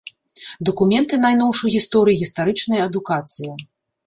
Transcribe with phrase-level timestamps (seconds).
[0.69, 3.53] Дакументы найноўшай гісторыі і гістарычная адукацыя.